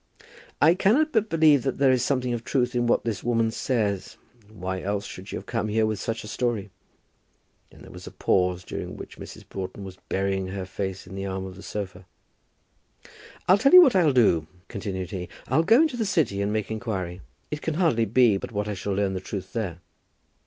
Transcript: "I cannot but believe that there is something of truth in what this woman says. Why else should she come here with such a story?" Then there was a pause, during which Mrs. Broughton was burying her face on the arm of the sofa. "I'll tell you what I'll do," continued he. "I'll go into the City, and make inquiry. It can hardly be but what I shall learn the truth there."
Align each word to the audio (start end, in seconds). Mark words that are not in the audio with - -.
"I 0.59 0.73
cannot 0.73 1.11
but 1.11 1.29
believe 1.29 1.61
that 1.61 1.77
there 1.77 1.91
is 1.91 2.03
something 2.03 2.33
of 2.33 2.43
truth 2.43 2.73
in 2.73 2.87
what 2.87 3.03
this 3.05 3.23
woman 3.23 3.51
says. 3.51 4.17
Why 4.51 4.81
else 4.81 5.05
should 5.05 5.27
she 5.27 5.39
come 5.43 5.67
here 5.67 5.85
with 5.85 5.99
such 5.99 6.23
a 6.23 6.27
story?" 6.27 6.71
Then 7.69 7.83
there 7.83 7.91
was 7.91 8.07
a 8.07 8.11
pause, 8.11 8.63
during 8.63 8.97
which 8.97 9.19
Mrs. 9.19 9.47
Broughton 9.47 9.83
was 9.83 9.99
burying 10.09 10.47
her 10.47 10.65
face 10.65 11.07
on 11.07 11.13
the 11.13 11.27
arm 11.27 11.45
of 11.45 11.55
the 11.55 11.61
sofa. 11.61 12.07
"I'll 13.47 13.59
tell 13.59 13.73
you 13.73 13.81
what 13.83 13.95
I'll 13.95 14.11
do," 14.11 14.47
continued 14.69 15.11
he. 15.11 15.29
"I'll 15.47 15.61
go 15.61 15.79
into 15.83 15.97
the 15.97 16.03
City, 16.07 16.41
and 16.41 16.51
make 16.51 16.71
inquiry. 16.71 17.21
It 17.51 17.61
can 17.61 17.75
hardly 17.75 18.05
be 18.05 18.37
but 18.37 18.51
what 18.51 18.67
I 18.67 18.73
shall 18.73 18.93
learn 18.93 19.13
the 19.13 19.19
truth 19.21 19.53
there." 19.53 19.81